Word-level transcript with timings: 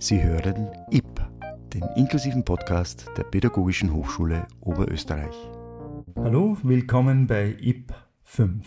Sie 0.00 0.22
hören 0.22 0.68
IP, 0.92 1.20
den 1.74 1.82
inklusiven 1.96 2.44
Podcast 2.44 3.10
der 3.16 3.24
Pädagogischen 3.24 3.92
Hochschule 3.92 4.46
Oberösterreich. 4.60 5.34
Hallo, 6.14 6.56
willkommen 6.62 7.26
bei 7.26 7.56
IP 7.60 7.92
5. 8.22 8.64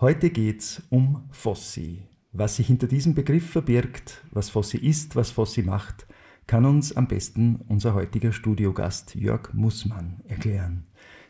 Heute 0.00 0.30
geht 0.30 0.60
es 0.60 0.82
um 0.88 1.28
Fossi. 1.30 2.08
Was 2.32 2.56
sich 2.56 2.68
hinter 2.68 2.86
diesem 2.86 3.14
Begriff 3.14 3.50
verbirgt, 3.50 4.24
was 4.30 4.48
Fossi 4.48 4.78
ist, 4.78 5.14
was 5.14 5.30
Fossi 5.30 5.62
macht, 5.62 6.06
kann 6.46 6.64
uns 6.64 6.96
am 6.96 7.06
besten 7.06 7.56
unser 7.68 7.92
heutiger 7.92 8.32
Studiogast 8.32 9.14
Jörg 9.14 9.52
Mussmann 9.52 10.22
erklären, 10.26 10.86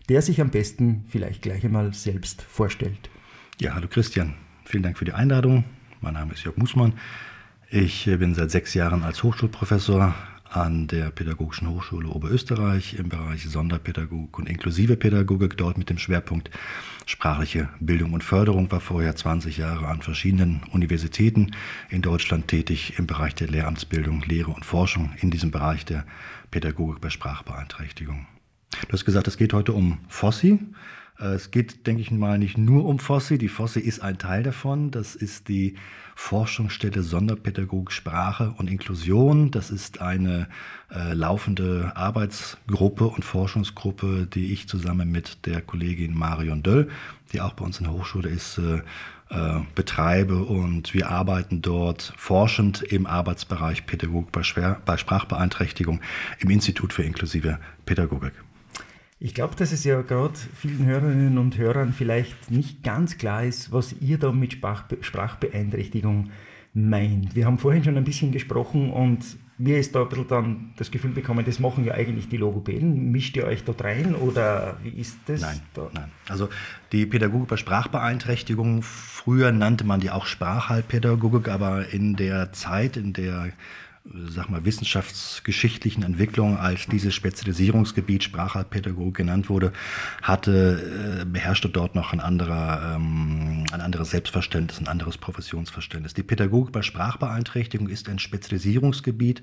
der 0.09 0.23
sich 0.23 0.41
am 0.41 0.51
besten 0.51 1.05
vielleicht 1.09 1.43
gleich 1.43 1.65
einmal 1.65 1.93
selbst 1.95 2.43
vorstellt. 2.43 3.11
Ja, 3.61 3.75
hallo 3.75 3.89
Christian. 3.89 4.35
Vielen 4.65 4.85
Dank 4.85 4.99
für 4.99 5.05
die 5.05 5.15
Einladung. 5.15 5.65
Mein 6.01 6.15
Name 6.15 6.35
ist 6.35 6.45
Jörg 6.45 6.57
Mussmann. 6.57 6.93
Ich 7.77 8.05
bin 8.05 8.37
seit 8.37 8.53
sechs 8.53 8.73
Jahren 8.75 9.03
als 9.03 9.25
Hochschulprofessor 9.25 10.15
an 10.49 10.87
der 10.87 11.11
Pädagogischen 11.11 11.69
Hochschule 11.69 12.09
Oberösterreich 12.09 12.95
im 12.95 13.09
Bereich 13.09 13.43
Sonderpädagogik 13.49 14.39
und 14.39 14.49
inklusive 14.49 14.97
Pädagogik, 14.97 15.57
dort 15.57 15.77
mit 15.77 15.91
dem 15.91 15.99
Schwerpunkt 15.99 16.51
sprachliche 17.05 17.69
Bildung 17.81 18.13
und 18.13 18.23
Förderung, 18.23 18.71
war 18.71 18.79
vorher 18.79 19.17
20 19.17 19.57
Jahre 19.57 19.89
an 19.89 20.03
verschiedenen 20.03 20.63
Universitäten 20.71 21.51
in 21.91 22.01
Deutschland 22.01 22.47
tätig 22.47 22.97
im 22.97 23.09
Bereich 23.09 23.35
der 23.35 23.49
Lehramtsbildung, 23.49 24.23
Lehre 24.23 24.53
und 24.53 24.65
Forschung 24.65 25.13
in 25.21 25.33
diesem 25.33 25.51
Bereich 25.51 25.85
der 25.85 26.07
Pädagogik 26.53 27.01
bei 27.01 27.11
Sprachbeeinträchtigung. 27.11 28.29
Du 28.87 28.93
hast 28.93 29.05
gesagt, 29.05 29.27
es 29.27 29.37
geht 29.37 29.53
heute 29.53 29.73
um 29.73 29.99
FOSSI. 30.07 30.61
Äh, 31.19 31.35
es 31.35 31.51
geht, 31.51 31.87
denke 31.87 32.03
ich 32.03 32.11
mal, 32.11 32.39
nicht 32.39 32.59
nur 32.59 32.85
um 32.85 32.99
FOSSI. 32.99 33.39
Die 33.39 33.49
FOSSI 33.49 33.81
ist 33.81 34.01
ein 34.01 34.19
Teil 34.19 34.43
davon. 34.43 34.91
Das 34.91 35.15
ist 35.15 35.49
die 35.49 35.77
Forschungsstelle 36.15 37.03
Sonderpädagogik 37.03 37.93
Sprache 37.93 38.55
und 38.57 38.71
Inklusion. 38.71 39.51
Das 39.51 39.71
ist 39.71 40.01
eine 40.01 40.49
äh, 40.91 41.13
laufende 41.13 41.93
Arbeitsgruppe 41.95 43.07
und 43.07 43.25
Forschungsgruppe, 43.25 44.29
die 44.33 44.53
ich 44.53 44.69
zusammen 44.69 45.11
mit 45.11 45.47
der 45.47 45.61
Kollegin 45.61 46.17
Marion 46.17 46.63
Döll, 46.63 46.89
die 47.33 47.41
auch 47.41 47.55
bei 47.55 47.65
uns 47.65 47.79
in 47.79 47.85
der 47.85 47.93
Hochschule 47.93 48.29
ist, 48.29 48.59
äh, 48.59 48.83
äh 49.31 49.61
betreibe. 49.75 50.45
Und 50.45 50.95
wir 50.95 51.11
arbeiten 51.11 51.63
dort 51.63 52.13
forschend 52.17 52.83
im 52.83 53.07
Arbeitsbereich 53.07 53.87
Pädagogik 53.87 54.31
bei, 54.31 54.43
Schwer 54.45 54.81
bei 54.87 54.97
Sprachbeeinträchtigung 54.97 56.01
im 56.39 56.51
Institut 56.51 56.93
für 56.93 57.03
inklusive 57.03 57.59
Pädagogik. 57.87 58.35
Ich 59.19 59.33
glaube, 59.35 59.55
dass 59.57 59.73
es 59.73 59.85
ja 59.85 60.03
gerade 60.03 60.35
vielen 60.55 60.85
Hörerinnen 60.85 61.39
und 61.39 61.57
Hörern 61.57 61.93
vielleicht 61.93 62.51
nicht 62.51 62.83
ganz 62.83 63.17
klar 63.17 63.45
ist, 63.45 63.73
was 63.73 63.95
ihr 64.01 64.19
da 64.19 64.33
mit 64.33 64.55
Sprach 64.55 64.85
Sprachbeeinträchtigung 65.01 66.31
meint. 66.75 67.37
Wir 67.37 67.47
haben 67.47 67.59
vorhin 67.59 67.85
schon 67.85 67.97
ein 67.97 68.05
bisschen 68.05 68.33
gesprochen 68.33 68.91
und 68.91 69.25
mir 69.57 69.79
ist 69.79 69.95
da 69.95 70.03
ein 70.03 70.09
bisschen 70.09 70.27
dann 70.29 70.73
das 70.77 70.91
Gefühl 70.91 71.13
bekommen, 71.13 71.45
das 71.45 71.61
machen 71.61 71.85
ja 71.85 71.95
eigentlich 71.95 72.29
die 72.29 72.37
Logopäden. 72.37 73.13
Mischt 73.13 73.37
ihr 73.37 73.47
euch 73.47 73.63
dort 73.63 73.85
rein 73.85 74.17
oder 74.17 74.79
wie 74.83 74.89
ist 74.89 75.19
das? 75.27 75.41
Nein, 75.41 75.61
da? 75.75 75.89
nein. 75.93 76.11
Also 76.29 76.49
die 76.91 77.07
Pädagogik 77.07 77.49
bei 77.49 77.57
Sprachbeeinträchtigung, 77.57 78.83
früher 78.83 79.53
nannte 79.53 79.85
man 79.85 80.01
die 80.01 80.11
auch 80.11 80.27
Sprachhaltpädagogik, 80.27 81.49
aber 81.49 81.89
in 81.93 82.17
der 82.17 82.53
Zeit, 82.53 82.97
in 82.97 83.13
der 83.13 83.53
sag 84.13 84.51
mal, 84.51 84.67
wissenschaftsgeschichtlichen 84.67 86.03
Entwicklung, 86.03 86.59
als 86.59 86.87
dieses 86.87 87.15
Spezialisierungsgebiet 87.15 88.23
Sprachpädagogik 88.23 89.15
genannt 89.17 89.49
wurde, 89.49 89.73
hatte, 90.21 91.23
äh, 91.23 91.25
beherrschte 91.25 91.71
dort 91.71 91.95
noch 91.95 92.13
ein 92.13 92.21
anderer, 92.21 92.97
ähm, 92.97 93.65
ein 93.73 93.81
anderes 93.81 94.11
Selbstverständnis, 94.11 94.79
ein 94.79 94.89
anderes 94.89 95.17
Professionsverständnis. 95.17 96.13
Die 96.13 96.23
Pädagogik 96.23 96.73
bei 96.73 96.83
Sprachbeeinträchtigung 96.83 97.89
ist 97.89 98.11
ein 98.11 98.19
Spezialisierungsgebiet 98.19 99.41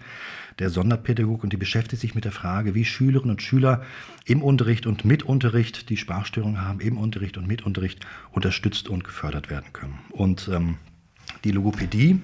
der 0.59 0.69
Sonderpädagogik 0.69 1.43
und 1.43 1.53
die 1.53 1.57
beschäftigt 1.57 2.01
sich 2.01 2.13
mit 2.13 2.25
der 2.25 2.31
Frage, 2.31 2.75
wie 2.75 2.85
Schülerinnen 2.85 3.31
und 3.31 3.41
Schüler 3.41 3.81
im 4.25 4.43
Unterricht 4.43 4.85
und 4.85 5.05
mit 5.05 5.23
Unterricht, 5.23 5.89
die 5.89 5.97
Sprachstörungen 5.97 6.61
haben, 6.61 6.81
im 6.81 6.99
Unterricht 6.99 7.35
und 7.37 7.47
mit 7.47 7.63
Unterricht 7.63 8.05
unterstützt 8.31 8.89
und 8.89 9.03
gefördert 9.03 9.49
werden 9.49 9.73
können. 9.73 9.97
Und 10.11 10.49
ähm, 10.53 10.77
die 11.43 11.51
Logopädie 11.51 12.21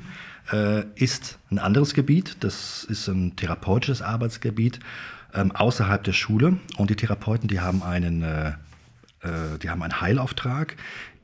äh, 0.52 0.86
ist 0.96 1.40
ein 1.52 1.60
anderes 1.60 1.94
Gebiet. 1.94 2.38
Das 2.42 2.84
ist 2.84 3.08
ein 3.08 3.36
therapeutisches 3.36 4.02
Arbeitsgebiet 4.02 4.80
ähm, 5.34 5.52
außerhalb 5.52 6.04
der 6.04 6.14
Schule. 6.14 6.58
Und 6.78 6.90
die 6.90 6.96
Therapeuten, 6.96 7.48
die 7.48 7.60
haben 7.60 7.84
einen, 7.84 8.24
äh, 8.24 8.50
äh, 9.22 9.58
die 9.62 9.70
haben 9.70 9.84
einen 9.84 10.02
Heilauftrag. 10.02 10.76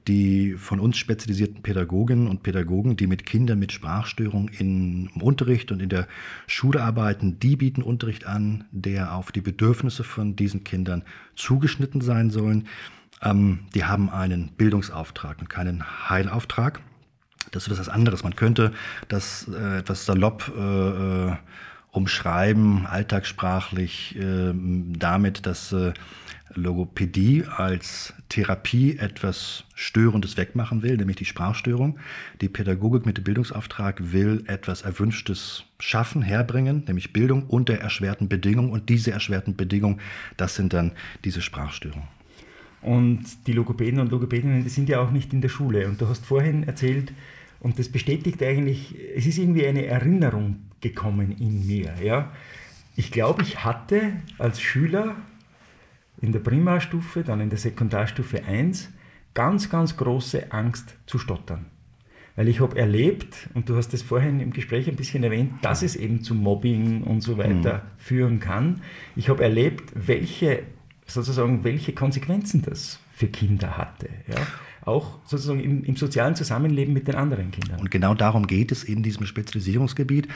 Die 0.09 0.55
von 0.57 0.81
uns 0.81 0.97
spezialisierten 0.97 1.61
Pädagoginnen 1.61 2.27
und 2.27 2.43
Pädagogen, 2.43 2.97
die 2.97 3.07
mit 3.07 3.25
Kindern 3.25 3.57
mit 3.57 3.71
Sprachstörungen 3.71 4.49
im 4.49 5.21
Unterricht 5.21 5.71
und 5.71 5.81
in 5.81 5.87
der 5.87 6.09
Schule 6.45 6.83
arbeiten, 6.83 7.39
die 7.39 7.55
bieten 7.55 7.81
Unterricht 7.81 8.27
an, 8.27 8.65
der 8.71 9.15
auf 9.15 9.31
die 9.31 9.39
Bedürfnisse 9.39 10.03
von 10.03 10.35
diesen 10.35 10.65
Kindern 10.65 11.03
zugeschnitten 11.37 12.01
sein 12.01 12.31
sollen. 12.31 12.67
Ähm, 13.21 13.59
die 13.73 13.85
haben 13.85 14.09
einen 14.09 14.49
Bildungsauftrag 14.57 15.39
und 15.39 15.49
keinen 15.49 16.09
Heilauftrag. 16.09 16.81
Das 17.53 17.67
ist 17.67 17.79
was 17.79 17.87
anderes. 17.87 18.23
Man 18.23 18.35
könnte 18.35 18.73
das 19.07 19.47
äh, 19.47 19.79
etwas 19.79 20.05
salopp 20.05 20.51
äh, 20.57 21.29
äh, 21.29 21.35
umschreiben, 21.91 22.85
alltagssprachlich, 22.87 24.17
äh, 24.19 24.51
damit, 24.53 25.45
dass 25.45 25.71
äh, 25.71 25.93
Logopädie 26.55 27.45
als 27.45 28.13
Therapie 28.29 28.97
etwas 28.97 29.63
Störendes 29.75 30.37
wegmachen 30.37 30.81
will, 30.81 30.97
nämlich 30.97 31.17
die 31.17 31.25
Sprachstörung. 31.25 31.99
Die 32.41 32.49
Pädagogik 32.49 33.05
mit 33.05 33.17
dem 33.17 33.23
Bildungsauftrag 33.23 34.11
will 34.11 34.43
etwas 34.47 34.81
Erwünschtes 34.81 35.65
schaffen, 35.79 36.21
herbringen, 36.21 36.83
nämlich 36.87 37.13
Bildung 37.13 37.45
unter 37.47 37.75
erschwerten 37.75 38.29
Bedingungen. 38.29 38.71
Und 38.71 38.89
diese 38.89 39.11
erschwerten 39.11 39.55
Bedingungen, 39.55 39.99
das 40.37 40.55
sind 40.55 40.73
dann 40.73 40.91
diese 41.23 41.41
Sprachstörungen. 41.41 42.07
Und 42.81 43.23
die 43.47 43.53
Logopäden 43.53 43.99
und 43.99 44.11
Logopädinnen, 44.11 44.67
sind 44.67 44.89
ja 44.89 44.99
auch 44.99 45.11
nicht 45.11 45.31
in 45.33 45.41
der 45.41 45.49
Schule. 45.49 45.87
Und 45.87 46.01
du 46.01 46.07
hast 46.07 46.25
vorhin 46.25 46.63
erzählt, 46.63 47.13
und 47.63 47.79
das 47.79 47.89
bestätigt 47.89 48.43
eigentlich, 48.43 48.95
es 49.15 49.25
ist 49.25 49.39
irgendwie 49.39 49.65
eine 49.65 49.85
Erinnerung 49.85 50.57
gekommen 50.81 51.31
in 51.39 51.65
mir. 51.65 51.95
Ja? 52.03 52.31
Ich 52.95 53.11
glaube, 53.11 53.41
ich 53.41 53.63
hatte 53.63 54.13
als 54.37 54.61
Schüler 54.61 55.15
in 56.21 56.33
der 56.33 56.39
Primarstufe, 56.39 57.23
dann 57.23 57.39
in 57.39 57.49
der 57.49 57.57
Sekundarstufe 57.57 58.43
1, 58.43 58.89
ganz, 59.33 59.69
ganz 59.69 59.97
große 59.97 60.51
Angst 60.51 60.95
zu 61.07 61.17
stottern. 61.17 61.65
Weil 62.35 62.49
ich 62.49 62.59
habe 62.59 62.77
erlebt, 62.77 63.49
und 63.53 63.69
du 63.69 63.77
hast 63.77 63.93
es 63.93 64.01
vorhin 64.01 64.39
im 64.39 64.51
Gespräch 64.51 64.87
ein 64.89 64.95
bisschen 64.95 65.23
erwähnt, 65.23 65.53
dass 65.61 65.83
es 65.83 65.95
eben 65.95 66.21
zu 66.21 66.35
Mobbing 66.35 67.03
und 67.03 67.21
so 67.21 67.37
weiter 67.37 67.75
mhm. 67.75 67.81
führen 67.97 68.39
kann. 68.39 68.81
Ich 69.15 69.29
habe 69.29 69.41
erlebt, 69.41 69.91
welche, 69.95 70.63
sozusagen, 71.05 71.63
welche 71.63 71.93
Konsequenzen 71.93 72.61
das 72.61 72.99
für 73.15 73.27
Kinder 73.27 73.77
hatte. 73.77 74.09
Ja? 74.27 74.47
Auch 74.85 75.19
sozusagen 75.25 75.59
im, 75.59 75.83
im, 75.83 75.95
sozialen 75.95 76.35
Zusammenleben 76.35 76.93
mit 76.93 77.07
den 77.07 77.15
anderen 77.15 77.51
Kindern. 77.51 77.79
Und 77.79 77.91
genau 77.91 78.13
darum 78.13 78.47
geht 78.47 78.71
es 78.71 78.83
in 78.83 79.03
diesem 79.03 79.25
Spezialisierungsgebiet. 79.25 80.27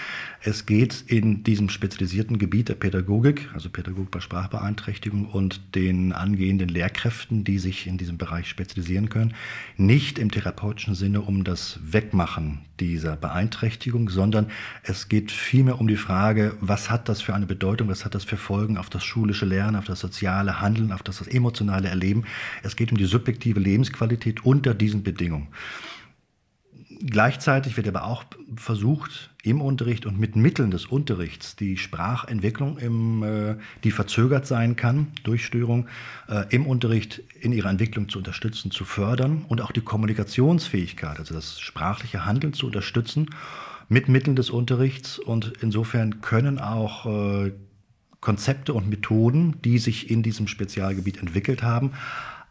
Es 0.41 0.65
geht 0.65 1.03
in 1.07 1.43
diesem 1.43 1.69
spezialisierten 1.69 2.37
Gebiet 2.37 2.69
der 2.69 2.75
Pädagogik, 2.75 3.49
also 3.53 3.69
Pädagogik 3.69 4.11
bei 4.11 4.19
Sprachbeeinträchtigung 4.19 5.25
und 5.25 5.75
den 5.75 6.13
angehenden 6.13 6.69
Lehrkräften, 6.69 7.43
die 7.43 7.59
sich 7.59 7.87
in 7.87 7.97
diesem 7.97 8.17
Bereich 8.17 8.47
spezialisieren 8.47 9.09
können, 9.09 9.33
nicht 9.75 10.19
im 10.19 10.31
therapeutischen 10.31 10.95
Sinne 10.95 11.21
um 11.21 11.43
das 11.43 11.79
Wegmachen 11.83 12.59
dieser 12.79 13.15
Beeinträchtigung, 13.15 14.09
sondern 14.09 14.47
es 14.83 15.09
geht 15.09 15.31
vielmehr 15.31 15.79
um 15.79 15.87
die 15.87 15.97
Frage, 15.97 16.55
was 16.61 16.89
hat 16.89 17.09
das 17.09 17.21
für 17.21 17.33
eine 17.33 17.45
Bedeutung, 17.45 17.87
was 17.87 18.05
hat 18.05 18.15
das 18.15 18.23
für 18.23 18.37
Folgen 18.37 18.77
auf 18.77 18.89
das 18.89 19.03
schulische 19.03 19.45
Lernen, 19.45 19.75
auf 19.75 19.85
das 19.85 19.99
soziale 19.99 20.61
Handeln, 20.61 20.91
auf 20.91 21.03
das, 21.03 21.17
das 21.17 21.27
emotionale 21.27 21.89
Erleben. 21.89 22.25
Es 22.63 22.75
geht 22.75 22.91
um 22.91 22.97
die 22.97 23.05
subjektive 23.05 23.59
Lebensqualität 23.59 24.36
steht 24.37 24.45
unter 24.45 24.73
diesen 24.73 25.03
Bedingungen. 25.03 25.47
Gleichzeitig 26.99 27.77
wird 27.77 27.87
aber 27.87 28.05
auch 28.05 28.23
versucht, 28.55 29.29
im 29.43 29.61
Unterricht 29.61 30.07
und 30.07 30.19
mit 30.19 30.35
Mitteln 30.35 30.71
des 30.71 30.87
Unterrichts 30.87 31.55
die 31.55 31.77
Sprachentwicklung, 31.77 32.79
im, 32.79 33.23
äh, 33.23 33.55
die 33.83 33.91
verzögert 33.91 34.47
sein 34.47 34.75
kann 34.75 35.07
durch 35.23 35.45
Störung, 35.45 35.87
äh, 36.27 36.45
im 36.49 36.65
Unterricht 36.65 37.21
in 37.39 37.53
ihrer 37.53 37.69
Entwicklung 37.69 38.09
zu 38.09 38.17
unterstützen, 38.17 38.71
zu 38.71 38.83
fördern 38.83 39.45
und 39.47 39.61
auch 39.61 39.71
die 39.71 39.81
Kommunikationsfähigkeit, 39.81 41.19
also 41.19 41.35
das 41.35 41.59
sprachliche 41.59 42.25
Handeln 42.25 42.53
zu 42.53 42.65
unterstützen 42.65 43.29
mit 43.89 44.09
Mitteln 44.09 44.35
des 44.35 44.49
Unterrichts. 44.49 45.19
Und 45.19 45.53
insofern 45.61 46.21
können 46.21 46.57
auch 46.57 47.05
äh, 47.05 47.51
Konzepte 48.21 48.73
und 48.73 48.89
Methoden, 48.89 49.61
die 49.63 49.77
sich 49.77 50.09
in 50.09 50.23
diesem 50.23 50.47
Spezialgebiet 50.47 51.19
entwickelt 51.19 51.61
haben, 51.61 51.91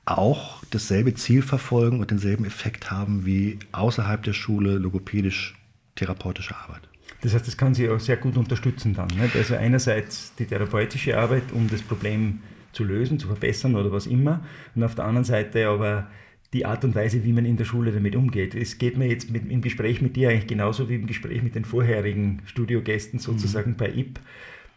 auch 0.06 0.62
dasselbe 0.70 1.14
Ziel 1.14 1.42
verfolgen 1.42 2.00
und 2.00 2.10
denselben 2.10 2.44
Effekt 2.44 2.90
haben 2.90 3.26
wie 3.26 3.58
außerhalb 3.72 4.22
der 4.22 4.32
Schule 4.32 4.78
logopädisch-therapeutische 4.78 6.56
Arbeit. 6.56 6.82
Das 7.22 7.34
heißt, 7.34 7.46
das 7.46 7.56
kann 7.56 7.74
sie 7.74 7.88
auch 7.90 8.00
sehr 8.00 8.16
gut 8.16 8.36
unterstützen 8.36 8.94
dann. 8.94 9.08
Nicht? 9.08 9.34
Also 9.34 9.56
einerseits 9.56 10.34
die 10.36 10.46
therapeutische 10.46 11.18
Arbeit, 11.18 11.52
um 11.52 11.68
das 11.68 11.82
Problem 11.82 12.40
zu 12.72 12.84
lösen, 12.84 13.18
zu 13.18 13.26
verbessern 13.26 13.74
oder 13.74 13.90
was 13.90 14.06
immer, 14.06 14.44
und 14.74 14.84
auf 14.84 14.94
der 14.94 15.06
anderen 15.06 15.24
Seite 15.24 15.66
aber 15.68 16.08
die 16.52 16.64
Art 16.64 16.84
und 16.84 16.94
Weise, 16.94 17.24
wie 17.24 17.32
man 17.32 17.44
in 17.44 17.56
der 17.56 17.64
Schule 17.64 17.90
damit 17.90 18.14
umgeht. 18.14 18.54
Es 18.54 18.78
geht 18.78 18.96
mir 18.96 19.08
jetzt 19.08 19.30
mit, 19.30 19.50
im 19.50 19.60
Gespräch 19.60 20.00
mit 20.00 20.14
dir 20.14 20.30
eigentlich 20.30 20.46
genauso 20.46 20.88
wie 20.88 20.94
im 20.94 21.06
Gespräch 21.06 21.42
mit 21.42 21.54
den 21.54 21.64
vorherigen 21.64 22.42
Studiogästen 22.46 23.18
sozusagen 23.18 23.72
mhm. 23.72 23.76
bei 23.76 23.88
IP, 23.88 24.20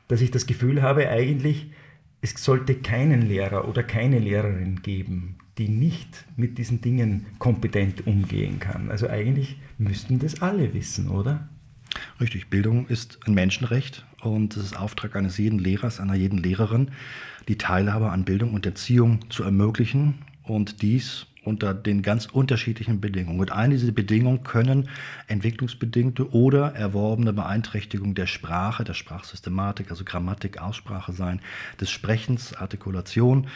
dass 0.08 0.22
ich 0.22 0.31
das 0.31 0.48
Gefühl 0.48 0.81
habe, 0.81 1.08
eigentlich, 1.10 1.68
es 2.21 2.33
sollte 2.44 2.75
keinen 2.75 3.21
Lehrer 3.21 3.68
oder 3.68 3.83
keine 3.83 4.19
Lehrerin 4.19 4.81
geben, 4.81 5.38
die 5.57 5.69
nicht 5.69 6.25
mit 6.36 6.57
diesen 6.57 6.81
Dingen 6.81 7.25
kompetent 7.38 8.07
umgehen 8.07 8.60
kann. 8.60 8.89
Also 8.89 9.07
eigentlich 9.07 9.57
müssten 9.77 10.19
das 10.19 10.42
alle 10.42 10.74
wissen, 10.74 11.10
oder? 11.10 11.50
Richtig, 12.19 12.50
Bildung 12.50 12.88
ist 12.88 13.19
ein 13.25 13.33
Menschenrecht 13.33 14.06
und 14.21 14.56
es 14.56 14.63
ist 14.63 14.77
Auftrag 14.77 15.16
eines 15.16 15.38
jeden 15.38 15.60
Lehrers, 15.60 16.00
einer 16.00 16.16
jeden 16.16 16.38
Lehrerin, 16.38 16.92
die 17.48 17.57
Teilhabe 17.57 18.12
an 18.12 18.25
Bildung 18.25 18.54
und 18.54 18.66
Erziehung 18.66 19.30
zu 19.30 19.44
ermöglichen 19.44 20.16
und 20.44 20.81
dies 20.81 21.25
unter 21.50 21.74
den 21.74 22.01
ganz 22.01 22.28
unterschiedlichen 22.28 23.01
Bedingungen. 23.01 23.40
Und 23.40 23.51
eine 23.51 23.75
dieser 23.75 23.92
Bedingungen 23.92 24.44
können 24.44 24.88
entwicklungsbedingte 25.28 26.31
oder 26.31 26.75
erworbene 26.75 27.34
Beeinträchtigung 27.34 28.16
der 28.16 28.28
Sprache, 28.28 28.84
der 28.84 28.94
Sprachsystematik, 28.94 29.90
also 29.90 30.06
Grammatik, 30.06 30.62
Aussprache 30.62 31.12
sein, 31.12 31.42
des 31.81 31.90
Sprechens, 31.90 32.54
Artikulation, 32.54 33.48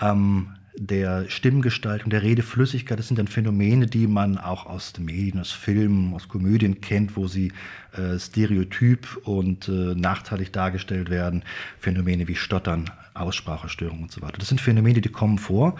ähm, 0.00 0.48
der 0.80 1.28
Stimmgestaltung, 1.28 2.10
der 2.10 2.22
Redeflüssigkeit. 2.22 2.98
Das 2.98 3.08
sind 3.08 3.18
dann 3.18 3.26
Phänomene, 3.26 3.86
die 3.86 4.06
man 4.06 4.38
auch 4.38 4.66
aus 4.66 4.92
den 4.92 5.06
Medien, 5.06 5.40
aus 5.40 5.50
Filmen, 5.50 6.14
aus 6.14 6.28
Komödien 6.28 6.80
kennt, 6.80 7.16
wo 7.16 7.26
sie 7.26 7.52
äh, 7.92 8.18
stereotyp 8.18 9.20
und 9.24 9.68
äh, 9.68 9.94
nachteilig 9.96 10.52
dargestellt 10.52 11.10
werden. 11.10 11.42
Phänomene 11.80 12.28
wie 12.28 12.36
Stottern, 12.36 12.90
Aussprachestörungen 13.14 14.04
und 14.04 14.12
so 14.12 14.22
weiter. 14.22 14.38
Das 14.38 14.48
sind 14.48 14.60
Phänomene, 14.60 15.00
die 15.00 15.08
kommen 15.08 15.38
vor. 15.38 15.76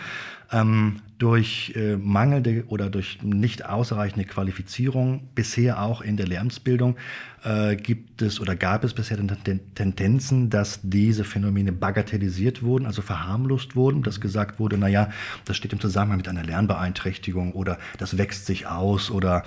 Ähm, 0.50 1.03
durch 1.19 1.73
äh, 1.75 1.97
mangelnde 1.97 2.65
oder 2.69 2.91
durch 2.91 3.19
nicht 3.23 3.67
ausreichende 3.67 4.25
Qualifizierung, 4.25 5.29
bisher 5.35 5.83
auch 5.83 6.00
in 6.00 6.17
der 6.17 6.29
Lehramtsbildung, 6.29 6.97
äh, 7.43 7.75
gibt 7.77 8.23
es 8.23 8.41
oder 8.41 8.55
gab 8.55 8.85
es 8.85 8.95
bisher 8.95 9.17
den 9.17 9.75
Tendenzen, 9.75 10.49
dass 10.49 10.81
diese 10.83 11.25
Phänomene 11.25 11.73
bagatellisiert 11.73 12.62
wurden, 12.62 12.87
also 12.87 13.03
verharmlost 13.03 13.75
wurden, 13.75 14.03
dass 14.03 14.21
gesagt 14.21 14.61
wurde, 14.61 14.79
naja, 14.79 15.11
das 15.45 15.56
steht 15.56 15.73
im 15.73 15.81
Zusammenhang 15.81 16.19
mit 16.19 16.29
einer 16.29 16.45
Lernbeeinträchtigung 16.45 17.53
oder 17.53 17.79
das 17.99 18.17
wächst 18.17 18.47
sich 18.47 18.67
aus 18.69 19.11
oder 19.11 19.43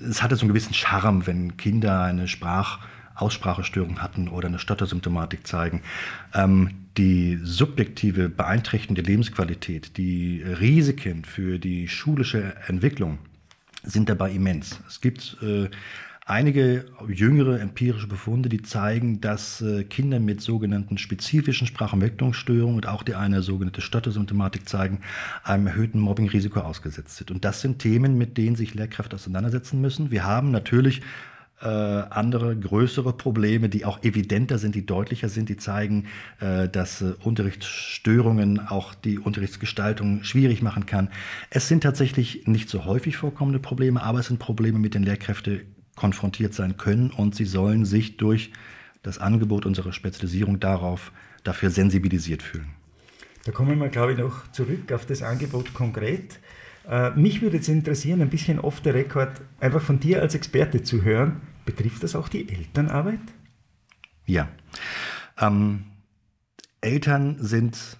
es 0.00 0.22
hatte 0.22 0.36
so 0.36 0.42
einen 0.42 0.50
gewissen 0.50 0.74
Charme, 0.74 1.26
wenn 1.26 1.56
Kinder 1.56 2.02
eine 2.04 2.28
Sprach- 2.28 2.78
Aussprachestörung 3.20 4.00
hatten 4.00 4.28
oder 4.28 4.48
eine 4.48 4.58
Stottersymptomatik 4.58 5.46
zeigen. 5.46 5.82
Ähm, 6.34 6.70
die 6.96 7.38
subjektive 7.42 8.28
Beeinträchtigung 8.28 8.96
der 8.96 9.04
Lebensqualität, 9.04 9.96
die 9.96 10.42
Risiken 10.42 11.24
für 11.24 11.58
die 11.58 11.88
schulische 11.88 12.54
Entwicklung 12.66 13.18
sind 13.84 14.08
dabei 14.08 14.32
immens. 14.32 14.80
Es 14.88 15.00
gibt 15.00 15.36
äh, 15.42 15.68
einige 16.28 16.84
jüngere 17.08 17.60
empirische 17.60 18.06
Befunde, 18.06 18.48
die 18.48 18.62
zeigen, 18.62 19.20
dass 19.20 19.62
äh, 19.62 19.84
Kinder 19.84 20.20
mit 20.20 20.40
sogenannten 20.40 20.98
spezifischen 20.98 21.66
Sprachentwicklungsstörungen 21.66 22.76
und 22.76 22.86
auch 22.86 23.02
die 23.02 23.14
eine 23.14 23.42
sogenannte 23.42 23.80
Stottersymptomatik 23.80 24.68
zeigen, 24.68 25.00
einem 25.42 25.68
erhöhten 25.68 26.00
Mobbingrisiko 26.00 26.60
ausgesetzt 26.60 27.16
sind. 27.16 27.30
Und 27.30 27.44
das 27.44 27.60
sind 27.60 27.78
Themen, 27.78 28.18
mit 28.18 28.36
denen 28.36 28.56
sich 28.56 28.74
Lehrkräfte 28.74 29.16
auseinandersetzen 29.16 29.80
müssen. 29.80 30.10
Wir 30.10 30.24
haben 30.24 30.50
natürlich 30.50 31.00
äh, 31.60 31.66
andere 31.66 32.56
größere 32.56 33.12
Probleme, 33.12 33.68
die 33.68 33.84
auch 33.84 34.02
evidenter 34.02 34.58
sind, 34.58 34.74
die 34.74 34.86
deutlicher 34.86 35.28
sind, 35.28 35.48
die 35.48 35.56
zeigen, 35.56 36.06
äh, 36.40 36.68
dass 36.68 37.02
äh, 37.02 37.14
Unterrichtsstörungen 37.22 38.60
auch 38.60 38.94
die 38.94 39.18
Unterrichtsgestaltung 39.18 40.22
schwierig 40.22 40.62
machen 40.62 40.86
kann. 40.86 41.08
Es 41.50 41.68
sind 41.68 41.82
tatsächlich 41.82 42.46
nicht 42.46 42.68
so 42.68 42.84
häufig 42.84 43.16
vorkommende 43.16 43.58
Probleme, 43.58 44.02
aber 44.02 44.20
es 44.20 44.26
sind 44.26 44.38
Probleme, 44.38 44.78
mit 44.78 44.94
denen 44.94 45.04
Lehrkräfte 45.04 45.62
konfrontiert 45.96 46.54
sein 46.54 46.76
können 46.76 47.10
und 47.10 47.34
sie 47.34 47.44
sollen 47.44 47.84
sich 47.84 48.16
durch 48.16 48.52
das 49.02 49.18
Angebot 49.18 49.66
unserer 49.66 49.92
Spezialisierung 49.92 50.60
darauf 50.60 51.12
dafür 51.42 51.70
sensibilisiert 51.70 52.42
fühlen. 52.42 52.68
Da 53.44 53.52
kommen 53.52 53.78
wir, 53.80 53.88
glaube 53.88 54.12
ich, 54.12 54.18
noch 54.18 54.52
zurück 54.52 54.92
auf 54.92 55.06
das 55.06 55.22
Angebot 55.22 55.72
konkret. 55.74 56.38
Äh, 56.88 57.10
mich 57.10 57.42
würde 57.42 57.56
jetzt 57.56 57.68
interessieren, 57.68 58.22
ein 58.22 58.30
bisschen 58.30 58.58
off 58.58 58.80
the 58.82 58.90
record, 58.90 59.42
einfach 59.60 59.82
von 59.82 60.00
dir 60.00 60.22
als 60.22 60.34
Experte 60.34 60.82
zu 60.82 61.02
hören. 61.02 61.42
Betrifft 61.64 62.02
das 62.02 62.16
auch 62.16 62.28
die 62.28 62.48
Elternarbeit? 62.48 63.20
Ja. 64.24 64.48
Ähm, 65.38 65.84
Eltern 66.80 67.36
sind 67.40 67.98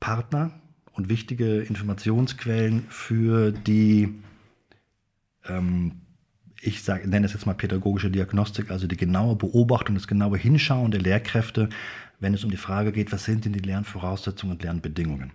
Partner 0.00 0.50
und 0.92 1.08
wichtige 1.08 1.60
Informationsquellen 1.60 2.86
für 2.88 3.52
die, 3.52 4.14
ähm, 5.46 6.00
ich 6.60 6.82
sag, 6.82 7.06
nenne 7.06 7.26
es 7.26 7.34
jetzt 7.34 7.46
mal 7.46 7.54
pädagogische 7.54 8.10
Diagnostik, 8.10 8.70
also 8.70 8.86
die 8.86 8.96
genaue 8.96 9.36
Beobachtung, 9.36 9.94
das 9.94 10.08
genaue 10.08 10.38
Hinschauen 10.38 10.90
der 10.90 11.00
Lehrkräfte, 11.00 11.68
wenn 12.18 12.34
es 12.34 12.42
um 12.42 12.50
die 12.50 12.56
Frage 12.56 12.90
geht, 12.90 13.12
was 13.12 13.24
sind 13.24 13.44
denn 13.44 13.52
die 13.52 13.60
Lernvoraussetzungen 13.60 14.56
und 14.56 14.62
Lernbedingungen. 14.62 15.32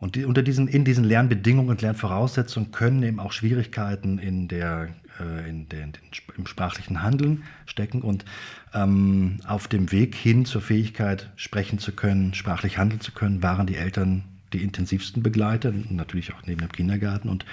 Und 0.00 0.16
die, 0.16 0.24
unter 0.24 0.42
diesen, 0.42 0.66
in 0.66 0.84
diesen 0.84 1.04
Lernbedingungen 1.04 1.70
und 1.70 1.82
Lernvoraussetzungen 1.82 2.72
können 2.72 3.02
eben 3.02 3.20
auch 3.20 3.32
Schwierigkeiten 3.32 4.18
in 4.18 4.48
der, 4.48 4.88
äh, 5.20 5.48
in 5.48 5.68
der, 5.68 5.84
in 5.84 5.92
den, 5.92 6.02
im 6.38 6.46
sprachlichen 6.46 7.02
Handeln 7.02 7.44
stecken. 7.66 8.00
Und 8.00 8.24
ähm, 8.72 9.40
auf 9.46 9.68
dem 9.68 9.92
Weg 9.92 10.14
hin 10.14 10.46
zur 10.46 10.62
Fähigkeit, 10.62 11.30
sprechen 11.36 11.78
zu 11.78 11.92
können, 11.92 12.32
sprachlich 12.32 12.78
handeln 12.78 13.02
zu 13.02 13.12
können, 13.12 13.42
waren 13.42 13.66
die 13.66 13.76
Eltern 13.76 14.24
die 14.54 14.62
intensivsten 14.62 15.22
Begleiter, 15.22 15.72
natürlich 15.90 16.32
auch 16.32 16.42
neben 16.46 16.60
dem 16.60 16.72
Kindergarten. 16.72 17.28
Und 17.28 17.44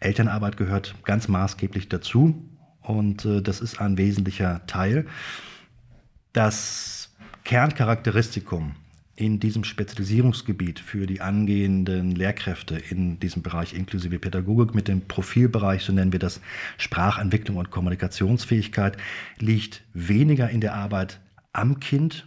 Elternarbeit 0.00 0.56
gehört 0.56 0.96
ganz 1.04 1.28
maßgeblich 1.28 1.88
dazu. 1.88 2.44
Und 2.82 3.24
äh, 3.24 3.40
das 3.40 3.60
ist 3.60 3.80
ein 3.80 3.96
wesentlicher 3.96 4.66
Teil. 4.66 5.06
Das 6.32 7.14
Kerncharakteristikum 7.44 8.74
in 9.14 9.40
diesem 9.40 9.64
Spezialisierungsgebiet 9.64 10.80
für 10.80 11.06
die 11.06 11.20
angehenden 11.20 12.12
Lehrkräfte 12.12 12.76
in 12.76 13.20
diesem 13.20 13.42
Bereich 13.42 13.74
inklusive 13.74 14.18
Pädagogik 14.18 14.74
mit 14.74 14.88
dem 14.88 15.02
Profilbereich, 15.02 15.82
so 15.82 15.92
nennen 15.92 16.12
wir 16.12 16.18
das 16.18 16.40
Sprachentwicklung 16.78 17.58
und 17.58 17.70
Kommunikationsfähigkeit, 17.70 18.96
liegt 19.38 19.82
weniger 19.92 20.48
in 20.48 20.60
der 20.60 20.74
Arbeit 20.74 21.20
am 21.52 21.78
Kind 21.78 22.26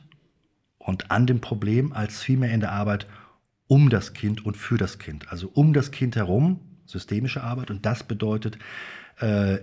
und 0.77 1.09
an 1.09 1.25
dem 1.25 1.41
Problem, 1.41 1.91
als 1.91 2.21
vielmehr 2.21 2.53
in 2.53 2.59
der 2.59 2.71
Arbeit 2.71 3.07
um 3.67 3.89
das 3.89 4.13
Kind 4.13 4.45
und 4.45 4.55
für 4.55 4.77
das 4.77 4.99
Kind. 4.99 5.31
Also 5.31 5.49
um 5.53 5.73
das 5.73 5.89
Kind 5.89 6.15
herum, 6.15 6.59
systemische 6.85 7.43
Arbeit. 7.43 7.71
Und 7.71 7.85
das 7.85 8.03
bedeutet 8.03 8.59
äh, 9.19 9.57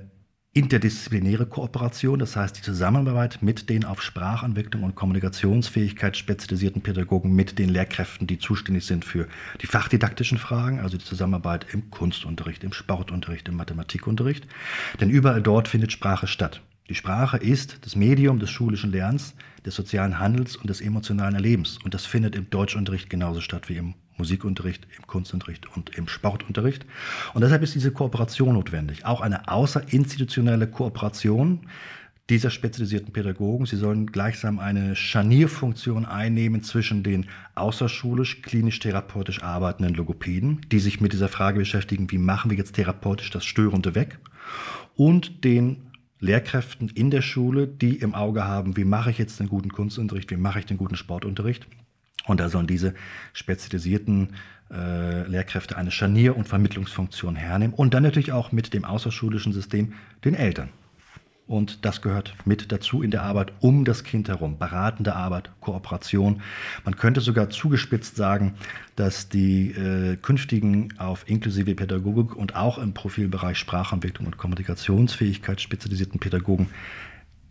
interdisziplinäre 0.55 1.47
Kooperation, 1.47 2.19
das 2.19 2.37
heißt 2.37 2.59
die 2.59 2.63
Zusammenarbeit 2.63 3.39
mit 3.41 3.71
den 3.71 3.85
auf 3.87 4.03
Sprachentwicklung 4.03 4.83
und 4.83 4.95
Kommunikationsfähigkeit 4.95 6.15
spezialisierten 6.17 6.83
Pädagogen, 6.83 7.35
mit 7.35 7.59
den 7.59 7.71
Lehrkräften, 7.71 8.27
die 8.27 8.39
zuständig 8.39 8.85
sind 8.85 9.07
für 9.07 9.29
die 9.63 9.67
fachdidaktischen 9.67 10.37
Fragen, 10.37 10.81
also 10.81 10.99
die 10.99 11.05
Zusammenarbeit 11.05 11.67
im 11.73 11.91
Kunstunterricht, 11.91 12.65
im 12.65 12.75
Sportunterricht, 12.75 13.49
im 13.49 13.57
Mathematikunterricht. 13.57 14.47
Denn 15.01 15.09
überall 15.09 15.41
dort 15.41 15.69
findet 15.69 15.91
Sprache 15.91 16.27
statt. 16.27 16.61
Die 16.91 16.95
Sprache 16.95 17.39
ist 17.39 17.79
das 17.87 17.97
Medium 17.97 18.39
des 18.39 18.51
schulischen 18.51 18.93
Lernens, 18.93 19.35
des 19.65 19.75
sozialen 19.75 20.19
Handels 20.19 20.57
und 20.57 20.69
des 20.69 20.83
emotionalen 20.83 21.35
Erlebens. 21.35 21.79
Und 21.83 21.95
das 21.95 22.05
findet 22.05 22.37
im 22.37 22.51
Deutschunterricht 22.51 23.09
genauso 23.09 23.41
statt 23.41 23.71
wie 23.71 23.77
im 23.77 23.95
Musikunterricht, 24.23 24.87
im 24.97 25.07
Kunstunterricht 25.09 25.67
und 25.77 25.91
im 25.97 26.07
Sportunterricht. 26.07 26.87
Und 27.35 27.43
deshalb 27.43 27.63
ist 27.63 27.75
diese 27.75 27.91
Kooperation 27.91 28.55
notwendig. 28.55 29.05
Auch 29.05 29.21
eine 29.21 29.49
außerinstitutionelle 29.49 30.69
Kooperation 30.69 31.67
dieser 32.31 32.51
spezialisierten 32.51 33.13
Pädagogen. 33.13 33.67
Sie 33.67 33.77
sollen 33.77 34.07
gleichsam 34.07 34.61
eine 34.61 34.95
Scharnierfunktion 34.95 36.07
einnehmen 36.07 36.63
zwischen 36.63 37.03
den 37.03 37.27
außerschulisch, 37.57 38.43
klinisch-therapeutisch 38.43 39.43
arbeitenden 39.43 39.95
Logopäden, 39.95 40.61
die 40.71 40.79
sich 40.79 41.01
mit 41.01 41.13
dieser 41.13 41.29
Frage 41.29 41.59
beschäftigen, 41.59 42.13
wie 42.13 42.19
machen 42.19 42.51
wir 42.53 42.57
jetzt 42.57 42.77
therapeutisch 42.77 43.31
das 43.31 43.45
Störende 43.45 43.97
weg, 43.97 44.19
und 44.95 45.43
den 45.45 45.79
Lehrkräften 46.21 46.89
in 46.91 47.11
der 47.11 47.23
Schule, 47.23 47.67
die 47.67 47.97
im 47.97 48.15
Auge 48.15 48.45
haben, 48.45 48.77
wie 48.77 48.85
mache 48.85 49.11
ich 49.11 49.19
jetzt 49.19 49.41
den 49.41 49.49
guten 49.49 49.71
Kunstunterricht, 49.71 50.31
wie 50.31 50.37
mache 50.37 50.61
ich 50.61 50.67
den 50.67 50.77
guten 50.77 50.95
Sportunterricht 50.95 51.67
und 52.27 52.41
da 52.41 52.49
sollen 52.49 52.67
diese 52.67 52.95
spezialisierten 53.33 54.35
äh, 54.71 55.27
Lehrkräfte 55.27 55.77
eine 55.77 55.91
Scharnier- 55.91 56.37
und 56.37 56.49
Vermittlungsfunktion 56.49 57.37
hernehmen 57.37 57.75
und 57.75 57.95
dann 57.95 58.03
natürlich 58.03 58.33
auch 58.33 58.53
mit 58.53 58.73
dem 58.75 58.85
außerschulischen 58.85 59.53
System 59.53 59.93
den 60.25 60.35
Eltern. 60.35 60.71
Und 61.49 61.85
das 61.85 62.01
gehört 62.01 62.35
mit 62.47 62.73
dazu 62.73 63.03
in 63.03 63.11
der 63.11 63.25
Arbeit 63.25 63.53
um 63.61 63.85
das 63.85 64.05
Kind 64.05 64.29
herum. 64.29 64.59
Beratende 64.59 65.15
Arbeit, 65.15 65.51
Kooperation. 65.61 66.41
Man 66.85 66.97
könnte 66.97 67.21
sogar 67.21 67.51
zugespitzt 67.51 68.17
sagen, 68.17 68.55
dass 68.97 69.29
die 69.29 69.73
äh, 69.73 70.17
künftigen 70.17 70.95
auf 70.99 71.29
inklusive 71.29 71.75
Pädagogik 71.75 72.37
und 72.37 72.55
auch 72.55 72.79
im 72.79 72.95
Profilbereich 72.95 73.59
Sprachentwicklung 73.59 74.27
und 74.27 74.39
Kommunikationsfähigkeit 74.39 75.61
spezialisierten 75.61 76.21
Pädagogen 76.21 76.69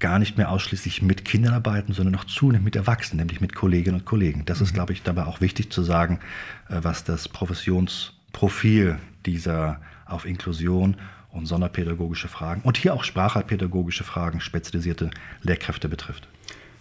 gar 0.01 0.19
nicht 0.19 0.37
mehr 0.37 0.51
ausschließlich 0.51 1.01
mit 1.01 1.23
Kindern 1.23 1.53
arbeiten, 1.53 1.93
sondern 1.93 2.15
auch 2.15 2.25
zunehmend 2.25 2.65
mit 2.65 2.75
Erwachsenen, 2.75 3.19
nämlich 3.19 3.39
mit 3.39 3.55
Kolleginnen 3.55 3.99
und 3.99 4.05
Kollegen. 4.05 4.43
Das 4.45 4.59
ist, 4.59 4.71
mhm. 4.71 4.75
glaube 4.75 4.93
ich, 4.93 5.03
dabei 5.03 5.25
auch 5.25 5.39
wichtig 5.39 5.71
zu 5.71 5.83
sagen, 5.83 6.19
äh, 6.67 6.79
was 6.81 7.05
das 7.05 7.29
Professions 7.29 8.13
Profil 8.33 8.97
dieser 9.25 9.79
auf 10.05 10.25
Inklusion 10.25 10.97
und 11.29 11.45
sonderpädagogische 11.45 12.27
Fragen 12.27 12.61
und 12.61 12.77
hier 12.77 12.93
auch 12.93 13.03
sprachhaltpädagogische 13.03 14.03
Fragen 14.03 14.41
spezialisierte 14.41 15.11
Lehrkräfte 15.41 15.87
betrifft. 15.87 16.27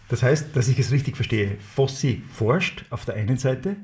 Das 0.08 0.24
heißt, 0.24 0.56
dass 0.56 0.66
ich 0.66 0.78
es 0.78 0.90
richtig 0.90 1.14
verstehe, 1.14 1.56
Fossi 1.60 2.22
forscht 2.32 2.84
auf 2.90 3.04
der 3.04 3.14
einen 3.14 3.36
Seite, 3.36 3.76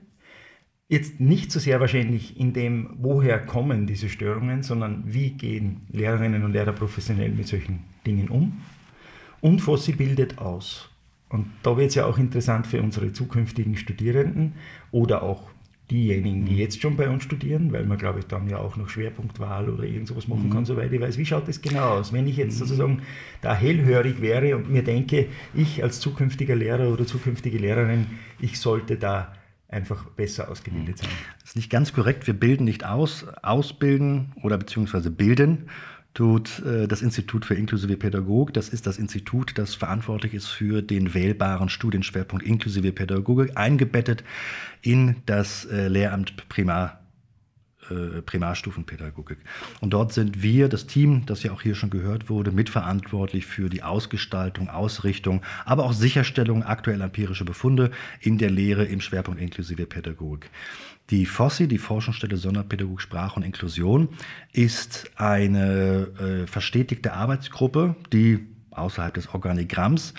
jetzt 0.89 1.21
nicht 1.21 1.53
so 1.53 1.61
sehr 1.61 1.79
wahrscheinlich 1.79 2.39
in 2.39 2.53
dem, 2.53 2.97
woher 2.99 3.39
kommen 3.39 3.87
diese 3.87 4.09
Störungen, 4.09 4.63
sondern 4.65 5.05
wie 5.07 5.31
gehen 5.31 5.87
Lehrerinnen 5.91 6.43
und 6.43 6.53
Lehrer 6.53 6.73
professionell 6.73 7.31
mit 7.31 7.47
solchen 7.47 7.85
Dingen 8.05 8.29
um. 8.29 8.61
Und 9.41 9.61
Fossi 9.61 9.93
bildet 9.93 10.39
aus. 10.39 10.89
Und 11.29 11.47
da 11.63 11.77
wird 11.77 11.89
es 11.89 11.95
ja 11.97 12.07
auch 12.07 12.19
interessant 12.19 12.67
für 12.67 12.81
unsere 12.83 13.13
zukünftigen 13.13 13.77
Studierenden 13.77 14.55
oder 14.93 15.23
auch 15.23 15.51
diejenigen, 15.91 16.45
die 16.45 16.53
mhm. 16.53 16.59
jetzt 16.59 16.81
schon 16.81 16.97
bei 16.97 17.09
uns 17.09 17.23
studieren, 17.23 17.73
weil 17.73 17.87
man, 17.87 17.99
glaube 17.99 18.19
ich, 18.21 18.27
dann 18.27 18.49
ja 18.49 18.59
auch 18.59 18.77
noch 18.77 18.89
Schwerpunktwahl 18.89 19.69
oder 19.69 19.85
irgend 19.85 20.09
sowas 20.09 20.27
machen 20.27 20.49
mhm. 20.49 20.53
kann, 20.53 20.65
soweit 20.65 20.93
ich 20.93 21.01
weiß. 21.01 21.17
Wie 21.19 21.27
schaut 21.27 21.47
das 21.47 21.61
genau 21.61 21.91
aus? 21.91 22.13
Wenn 22.13 22.27
ich 22.27 22.37
jetzt 22.37 22.55
mhm. 22.55 22.59
sozusagen 22.59 23.03
da 23.41 23.55
hellhörig 23.55 24.21
wäre 24.21 24.57
und 24.57 24.71
mir 24.71 24.83
denke, 24.83 25.27
ich 25.55 25.83
als 25.83 26.01
zukünftiger 26.01 26.57
Lehrer 26.57 26.93
oder 26.93 27.07
zukünftige 27.07 27.59
Lehrerin, 27.59 28.07
ich 28.41 28.59
sollte 28.59 28.97
da 28.97 29.33
einfach 29.69 30.05
besser 30.11 30.51
ausgebildet 30.51 30.99
sein. 30.99 31.09
Das 31.41 31.51
ist 31.51 31.57
nicht 31.57 31.71
ganz 31.71 31.93
korrekt. 31.93 32.27
Wir 32.27 32.35
bilden 32.35 32.65
nicht 32.65 32.85
aus, 32.85 33.27
ausbilden 33.43 34.33
oder 34.43 34.59
beziehungsweise 34.59 35.11
bilden 35.11 35.69
tut 36.17 36.61
äh, 36.65 36.89
das 36.89 37.03
Institut 37.03 37.45
für 37.45 37.55
inklusive 37.55 37.97
Pädagogik. 37.97 38.55
Das 38.55 38.71
ist 38.71 38.87
das 38.87 38.99
Institut, 38.99 39.53
das 39.59 39.75
verantwortlich 39.75 40.33
ist 40.33 40.47
für 40.47 40.81
den 40.83 41.13
wählbaren 41.13 41.69
Studienschwerpunkt 41.69 42.45
inklusive 42.45 42.91
Pädagogik, 42.91 43.57
eingebettet 43.57 44.25
in 44.81 45.17
das 45.27 45.67
äh, 45.67 45.89
Lehramt 45.89 46.49
Primar 46.49 47.06
äh, 47.91 48.23
Primarstufenpädagogik. 48.23 49.39
Und 49.81 49.91
dort 49.91 50.13
sind 50.13 50.43
wir, 50.43 50.69
das 50.69 50.87
Team, 50.87 51.25
das 51.27 51.43
ja 51.43 51.53
auch 51.53 51.63
hier 51.63 51.75
schon 51.75 51.91
gehört 51.91 52.29
wurde, 52.29 52.53
mitverantwortlich 52.53 53.47
für 53.47 53.69
die 53.69 53.83
Ausgestaltung, 53.83 54.69
Ausrichtung, 54.69 55.43
aber 55.65 55.85
auch 55.85 55.93
Sicherstellung 55.93 56.63
aktueller 56.63 57.07
empirischer 57.07 57.45
Befunde 57.45 57.91
in 58.21 58.39
der 58.39 58.51
Lehre 58.51 58.85
im 58.85 59.01
Schwerpunkt 59.01 59.41
inklusive 59.41 59.87
Pädagogik. 59.87 60.51
Die 61.11 61.25
FOSSI, 61.25 61.69
die 61.69 61.79
Forschungsstelle 61.79 62.37
Sonderpädagogik 62.37 63.01
Sprache 63.01 63.37
und 63.37 63.45
Inklusion, 63.45 64.09
ist 64.53 65.11
eine 65.17 66.09
äh, 66.19 66.47
verstetigte 66.49 67.13
Arbeitsgruppe, 67.13 67.95
die 68.13 68.45
außerhalb 68.73 69.15
des 69.15 69.33
Organigramms 69.33 70.15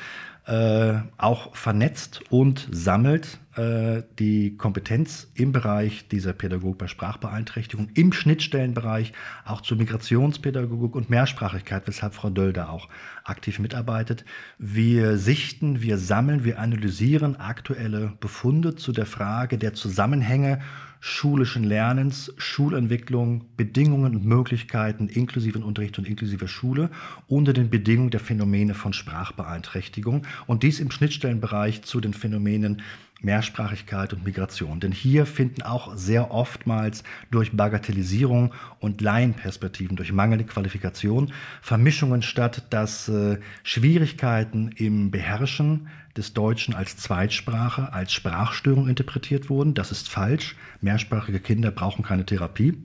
äh, 0.46 0.96
auch 1.18 1.56
vernetzt 1.56 2.22
und 2.30 2.68
sammelt 2.72 3.38
die 3.58 4.56
Kompetenz 4.56 5.32
im 5.34 5.52
Bereich 5.52 6.08
dieser 6.10 6.34
Pädagogik 6.34 6.78
bei 6.78 6.88
Sprachbeeinträchtigung, 6.88 7.90
im 7.96 8.14
Schnittstellenbereich 8.14 9.14
auch 9.46 9.62
zur 9.62 9.78
Migrationspädagogik 9.78 10.96
und 10.96 11.10
Mehrsprachigkeit, 11.10 11.88
weshalb 11.88 12.14
Frau 12.14 12.30
Döll 12.30 12.54
da 12.54 12.70
auch 12.70 12.88
aktiv 13.24 13.58
mitarbeitet. 13.60 14.26
Wir 14.60 15.18
sichten, 15.18 15.82
wir 15.82 15.98
sammeln, 15.98 16.44
wir 16.44 16.60
analysieren 16.60 17.36
aktuelle 17.36 18.14
Befunde 18.20 18.76
zu 18.76 18.92
der 18.92 19.08
Frage 19.08 19.58
der 19.58 19.74
Zusammenhänge 19.74 20.60
schulischen 21.00 21.64
Lernens, 21.64 22.34
Schulentwicklung, 22.38 23.46
Bedingungen 23.56 24.16
und 24.16 24.26
Möglichkeiten 24.26 25.08
inklusiven 25.08 25.64
Unterricht 25.64 25.98
und 25.98 26.08
inklusiver 26.08 26.48
Schule 26.48 26.90
unter 27.28 27.54
den 27.54 27.70
Bedingungen 27.70 28.10
der 28.10 28.20
Phänomene 28.20 28.74
von 28.74 28.94
Sprachbeeinträchtigung 28.94 30.26
und 30.48 30.64
dies 30.64 30.80
im 30.80 30.92
Schnittstellenbereich 30.92 31.84
zu 31.84 32.02
den 32.02 32.14
Phänomenen 32.14 32.82
Mehrsprachigkeit 33.22 34.14
und 34.14 34.24
Migration. 34.24 34.80
Denn 34.80 34.92
hier 34.92 35.26
finden 35.26 35.64
auch 35.64 35.96
sehr 35.96 36.32
oftmals 36.32 37.04
durch 37.32 37.56
Bagatellisierung 37.56 38.54
und 38.80 39.02
Laienperspektiven, 39.02 39.96
durch 39.98 40.12
mangelnde 40.12 40.46
Qualifikation 40.46 41.32
Vermischungen 41.62 42.22
statt, 42.22 42.64
dass 42.70 43.10
äh, 43.10 43.40
Schwierigkeiten 43.64 44.70
im 44.76 45.10
Beherrschen 45.10 45.88
des 46.16 46.34
Deutschen 46.34 46.74
als 46.74 46.98
Zweitsprache, 46.98 47.94
als 47.94 48.12
Sprachstörung 48.12 48.88
interpretiert 48.88 49.50
wurden. 49.50 49.74
Das 49.74 49.92
ist 49.92 50.10
falsch. 50.10 50.56
Mehrsprachige 50.82 51.40
Kinder 51.40 51.72
brauchen 51.72 52.04
keine 52.04 52.26
Therapie. 52.26 52.84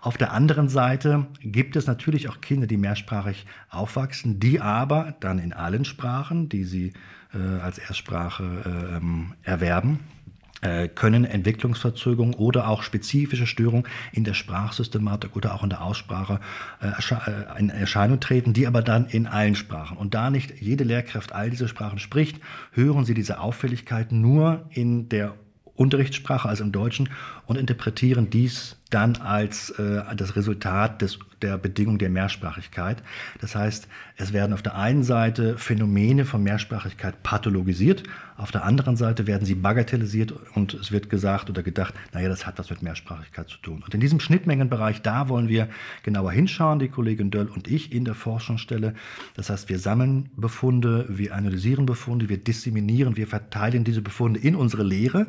Auf 0.00 0.16
der 0.18 0.32
anderen 0.32 0.68
Seite 0.68 1.26
gibt 1.40 1.76
es 1.76 1.86
natürlich 1.86 2.28
auch 2.28 2.40
Kinder, 2.40 2.66
die 2.66 2.76
mehrsprachig 2.76 3.46
aufwachsen, 3.70 4.40
die 4.40 4.60
aber 4.60 5.14
dann 5.20 5.38
in 5.38 5.52
allen 5.52 5.84
Sprachen, 5.84 6.48
die 6.48 6.64
sie 6.64 6.92
äh, 7.34 7.60
als 7.60 7.78
Erstsprache 7.78 9.00
äh, 9.00 9.48
erwerben, 9.48 10.00
äh, 10.64 10.88
können 10.88 11.24
Entwicklungsverzögerungen 11.24 12.34
oder 12.34 12.68
auch 12.68 12.82
spezifische 12.82 13.46
Störungen 13.46 13.86
in 14.12 14.24
der 14.24 14.32
Sprachsystematik 14.32 15.36
oder 15.36 15.54
auch 15.54 15.62
in 15.62 15.68
der 15.68 15.82
Aussprache 15.82 16.40
äh, 16.80 17.58
in 17.58 17.68
Erscheinung 17.68 18.18
treten, 18.18 18.54
die 18.54 18.66
aber 18.66 18.80
dann 18.80 19.06
in 19.06 19.26
allen 19.26 19.56
Sprachen. 19.56 19.98
Und 19.98 20.14
da 20.14 20.30
nicht 20.30 20.62
jede 20.62 20.84
Lehrkraft 20.84 21.32
all 21.32 21.50
diese 21.50 21.68
Sprachen 21.68 21.98
spricht, 21.98 22.40
hören 22.72 23.04
sie 23.04 23.12
diese 23.12 23.40
Auffälligkeiten 23.40 24.22
nur 24.22 24.64
in 24.70 25.10
der 25.10 25.34
Unterrichtssprache, 25.74 26.48
also 26.48 26.64
im 26.64 26.72
Deutschen, 26.72 27.10
und 27.46 27.56
interpretieren 27.56 28.30
dies 28.30 28.76
dann 28.94 29.16
als 29.16 29.70
äh, 29.70 30.02
das 30.16 30.36
Resultat 30.36 31.02
des, 31.02 31.18
der 31.42 31.58
Bedingung 31.58 31.98
der 31.98 32.10
Mehrsprachigkeit. 32.10 33.02
Das 33.40 33.56
heißt, 33.56 33.88
es 34.16 34.32
werden 34.32 34.52
auf 34.52 34.62
der 34.62 34.76
einen 34.76 35.02
Seite 35.02 35.58
Phänomene 35.58 36.24
von 36.24 36.42
Mehrsprachigkeit 36.42 37.22
pathologisiert, 37.24 38.04
auf 38.36 38.50
der 38.50 38.64
anderen 38.64 38.96
Seite 38.96 39.28
werden 39.28 39.44
sie 39.44 39.54
bagatellisiert 39.54 40.34
und 40.54 40.74
es 40.74 40.90
wird 40.90 41.08
gesagt 41.08 41.50
oder 41.50 41.62
gedacht, 41.62 41.94
naja, 42.12 42.28
das 42.28 42.46
hat 42.46 42.58
was 42.58 42.68
mit 42.68 42.82
Mehrsprachigkeit 42.82 43.48
zu 43.48 43.58
tun. 43.58 43.82
Und 43.84 43.94
in 43.94 44.00
diesem 44.00 44.18
Schnittmengenbereich, 44.18 45.02
da 45.02 45.28
wollen 45.28 45.48
wir 45.48 45.68
genauer 46.02 46.32
hinschauen, 46.32 46.80
die 46.80 46.88
Kollegin 46.88 47.30
Döll 47.30 47.46
und 47.46 47.68
ich 47.68 47.92
in 47.92 48.04
der 48.04 48.14
Forschungsstelle. 48.14 48.94
Das 49.34 49.50
heißt, 49.50 49.68
wir 49.68 49.78
sammeln 49.78 50.30
Befunde, 50.36 51.06
wir 51.08 51.34
analysieren 51.34 51.86
Befunde, 51.86 52.28
wir 52.28 52.38
disseminieren, 52.38 53.16
wir 53.16 53.28
verteilen 53.28 53.84
diese 53.84 54.02
Befunde 54.02 54.40
in 54.40 54.56
unsere 54.56 54.82
Lehre. 54.82 55.28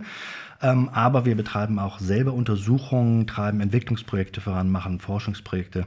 Ähm, 0.61 0.89
aber 0.89 1.25
wir 1.25 1.35
betreiben 1.35 1.79
auch 1.79 1.99
selber 1.99 2.33
Untersuchungen, 2.33 3.27
treiben 3.27 3.59
Entwicklungsprojekte 3.59 4.41
voran, 4.41 4.69
machen 4.69 4.99
Forschungsprojekte. 4.99 5.85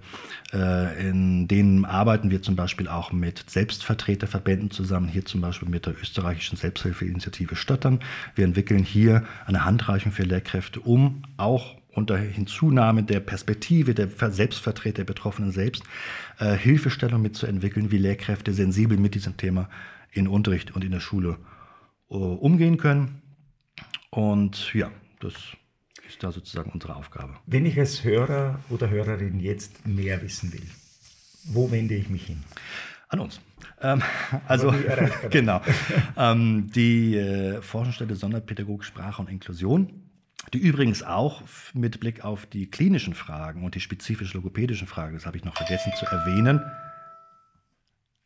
Äh, 0.53 1.09
in 1.09 1.49
denen 1.49 1.85
arbeiten 1.85 2.31
wir 2.31 2.43
zum 2.43 2.57
Beispiel 2.57 2.89
auch 2.89 3.13
mit 3.13 3.49
Selbstvertreterverbänden 3.49 4.71
zusammen, 4.71 5.09
hier 5.09 5.25
zum 5.25 5.41
Beispiel 5.41 5.69
mit 5.69 5.87
der 5.87 5.95
österreichischen 6.01 6.57
Selbsthilfeinitiative 6.57 7.57
Stottern. 7.57 8.01
Wir 8.35 8.45
entwickeln 8.45 8.85
hier 8.85 9.25
eine 9.47 9.65
Handreichung 9.65 10.13
für 10.13 10.25
Lehrkräfte, 10.25 10.81
um 10.81 11.23
auch 11.37 11.77
unter 11.99 12.17
Hinzunahme 12.17 13.03
der 13.03 13.21
Perspektive 13.21 13.95
der 13.95 14.09
Selbstvertreter 14.31 14.99
der 14.99 15.05
Betroffenen 15.05 15.53
selbst 15.53 15.83
äh, 16.39 16.57
Hilfestellung 16.57 17.21
mitzuentwickeln, 17.23 17.91
wie 17.91 17.99
Lehrkräfte 17.99 18.53
sensibel 18.53 18.97
mit 18.97 19.15
diesem 19.15 19.37
Thema 19.37 19.69
in 20.13 20.29
Unterricht 20.29 20.75
und 20.75 20.85
in 20.85 20.93
der 20.93 21.01
Schule 21.01 21.37
äh, 22.11 22.15
umgehen 22.15 22.79
können. 22.79 23.23
Und 24.11 24.73
ja, 24.75 24.91
das 25.21 25.35
ist 26.09 26.23
da 26.23 26.33
sozusagen 26.33 26.71
unsere 26.71 26.97
Aufgabe. 26.97 27.35
Wenn 27.47 27.67
ich 27.67 27.79
als 27.79 28.05
Hörer 28.05 28.61
oder 28.71 28.89
Hörerin 28.89 29.41
jetzt 29.41 29.87
mehr 29.87 30.23
wissen 30.23 30.53
will, 30.53 30.67
wo 31.45 31.71
wende 31.71 31.95
ich 31.95 32.09
mich 32.09 32.27
hin? 32.27 32.43
An 33.09 33.21
uns. 33.21 33.41
Ähm, 33.81 34.03
also, 34.47 34.75
genau. 35.31 35.61
ähm, 36.17 36.71
die 36.75 37.17
äh, 37.17 37.63
Forschungsstelle 37.63 38.17
Sonderpädagogik, 38.17 38.85
Sprache 38.85 39.23
und 39.23 39.31
Inklusion, 39.31 40.03
die 40.53 40.59
übrigens 40.59 41.03
auch 41.03 41.43
mit 41.75 42.01
Blick 42.01 42.25
auf 42.25 42.47
die 42.47 42.71
klinischen 42.71 43.15
Fragen 43.15 43.65
und 43.65 43.75
die 43.75 43.81
spezifisch 43.81 44.35
logopädischen 44.35 44.87
Fragen, 44.87 45.15
das 45.15 45.27
habe 45.27 45.37
ich 45.37 45.45
noch 45.45 45.57
vergessen 45.57 45.93
zu 45.99 46.07
erwähnen, 46.07 46.61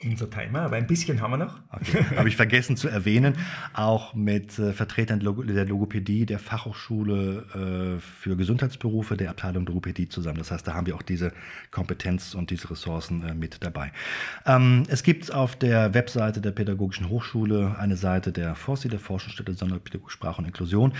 unser 0.05 0.29
Timer, 0.31 0.61
aber 0.61 0.77
ein 0.77 0.87
bisschen 0.87 1.21
haben 1.21 1.33
wir 1.33 1.39
noch. 1.39 1.61
Okay. 1.71 2.05
Habe 2.17 2.29
ich 2.29 2.37
vergessen 2.37 2.77
zu 2.77 2.89
erwähnen, 2.89 3.35
auch 3.73 4.15
mit 4.15 4.59
äh, 4.59 4.73
Vertretern 4.73 5.21
der 5.21 5.65
Logopädie, 5.67 6.27
der 6.27 6.39
Fachhochschule 6.39 7.97
äh, 7.97 8.01
für 8.01 8.37
Gesundheitsberufe, 8.37 9.17
der 9.17 9.31
Abteilung 9.31 9.67
Logopädie 9.67 10.09
zusammen. 10.09 10.39
Das 10.39 10.51
heißt, 10.51 10.67
da 10.67 10.75
haben 10.75 10.87
wir 10.87 10.95
auch 10.95 11.03
diese 11.03 11.33
Kompetenz 11.71 12.35
und 12.35 12.51
diese 12.51 12.71
Ressourcen 12.71 13.23
äh, 13.25 13.35
mit 13.35 13.65
dabei. 13.65 13.93
Ähm, 14.47 14.85
es 14.89 15.03
gibt 15.03 15.33
auf 15.33 15.57
der 15.57 15.95
Webseite 15.95 16.41
der 16.41 16.51
Pädagogischen 16.51 17.09
Hochschule 17.09 17.77
eine 17.79 17.97
Seite 17.97 18.33
der 18.33 18.55
FOSSI, 18.55 18.89
der 18.89 18.99
Forschungsstätte 18.99 19.55
Sonderpädagogik, 19.55 20.11
Sprache 20.11 20.41
und 20.41 20.47
Inklusion. 20.47 20.93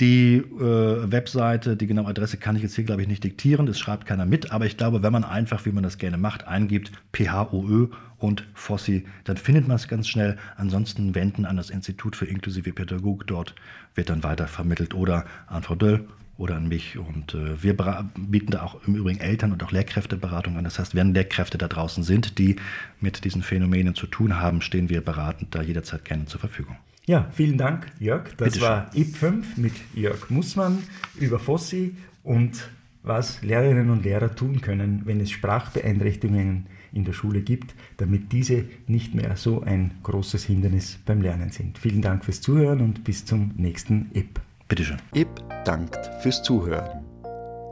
Die 0.00 0.36
äh, 0.36 1.10
Webseite, 1.10 1.76
die 1.76 1.86
genaue 1.86 2.08
Adresse 2.08 2.36
kann 2.36 2.56
ich 2.56 2.62
jetzt 2.62 2.74
hier, 2.74 2.84
glaube 2.84 3.02
ich, 3.02 3.08
nicht 3.08 3.24
diktieren, 3.24 3.66
das 3.66 3.78
schreibt 3.78 4.06
keiner 4.06 4.26
mit, 4.26 4.52
aber 4.52 4.66
ich 4.66 4.76
glaube, 4.76 5.02
wenn 5.02 5.12
man 5.12 5.24
einfach, 5.24 5.64
wie 5.64 5.72
man 5.72 5.82
das 5.82 5.96
gerne 5.98 6.18
macht, 6.18 6.46
eingibt, 6.46 6.92
PHOÖ 7.12 7.88
und 8.18 8.46
Fossi, 8.54 9.04
dann 9.24 9.36
findet 9.36 9.68
man 9.68 9.76
es 9.76 9.88
ganz 9.88 10.08
schnell. 10.08 10.36
Ansonsten 10.56 11.14
wenden 11.14 11.44
an 11.44 11.56
das 11.56 11.70
Institut 11.70 12.16
für 12.16 12.26
inklusive 12.26 12.72
Pädagogik. 12.72 13.26
Dort 13.26 13.54
wird 13.94 14.08
dann 14.08 14.22
weiter 14.22 14.46
vermittelt 14.46 14.94
oder 14.94 15.26
an 15.46 15.62
Frau 15.62 15.74
Döll 15.74 16.06
oder 16.38 16.56
an 16.56 16.68
mich. 16.68 16.98
Und 16.98 17.34
äh, 17.34 17.62
wir 17.62 17.76
bieten 18.16 18.52
da 18.52 18.62
auch 18.62 18.86
im 18.86 18.94
Übrigen 18.94 19.20
Eltern- 19.20 19.52
und 19.52 19.62
auch 19.62 19.72
Lehrkräfteberatung 19.72 20.56
an. 20.56 20.64
Das 20.64 20.78
heißt, 20.78 20.94
wenn 20.94 21.14
Lehrkräfte 21.14 21.58
da 21.58 21.68
draußen 21.68 22.02
sind, 22.04 22.38
die 22.38 22.56
mit 23.00 23.24
diesen 23.24 23.42
Phänomenen 23.42 23.94
zu 23.94 24.06
tun 24.06 24.38
haben, 24.40 24.60
stehen 24.60 24.88
wir 24.88 25.02
beratend 25.02 25.54
da 25.54 25.62
jederzeit 25.62 26.04
gerne 26.04 26.26
zur 26.26 26.40
Verfügung. 26.40 26.76
Ja, 27.06 27.28
vielen 27.32 27.56
Dank, 27.56 27.86
Jörg. 28.00 28.34
Das 28.36 28.54
Bitte 28.54 28.60
war 28.62 28.90
IP5 28.92 29.44
mit 29.56 29.74
Jörg 29.94 30.28
Mussmann 30.28 30.82
über 31.14 31.38
Fossi 31.38 31.96
und 32.24 32.68
was 33.04 33.42
Lehrerinnen 33.42 33.90
und 33.90 34.02
Lehrer 34.02 34.34
tun 34.34 34.60
können, 34.60 35.02
wenn 35.04 35.20
es 35.20 35.30
Sprachbeeinträchtigungen 35.30 36.66
in 36.96 37.04
der 37.04 37.12
Schule 37.12 37.42
gibt, 37.42 37.74
damit 37.98 38.32
diese 38.32 38.64
nicht 38.86 39.14
mehr 39.14 39.36
so 39.36 39.60
ein 39.62 39.92
großes 40.02 40.44
Hindernis 40.44 40.98
beim 41.04 41.22
Lernen 41.22 41.50
sind. 41.50 41.78
Vielen 41.78 42.02
Dank 42.02 42.24
fürs 42.24 42.40
Zuhören 42.40 42.80
und 42.80 43.04
bis 43.04 43.24
zum 43.24 43.52
nächsten 43.56 44.10
IP. 44.14 44.40
Bitteschön. 44.68 44.98
IP 45.14 45.28
dankt 45.64 46.10
fürs 46.22 46.42
Zuhören. 46.42 47.04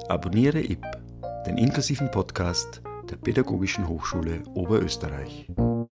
Abonniere 0.08 0.60
IP, 0.60 0.84
den 1.46 1.58
inklusiven 1.58 2.10
Podcast 2.10 2.82
der 3.10 3.16
Pädagogischen 3.16 3.88
Hochschule 3.88 4.42
Oberösterreich. 4.54 5.48